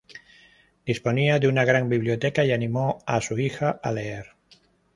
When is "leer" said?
3.91-4.33